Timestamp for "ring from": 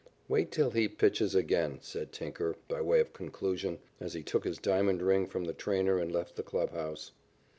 5.03-5.43